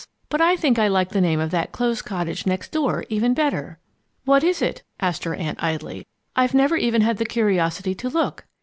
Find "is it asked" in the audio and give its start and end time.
4.43-5.25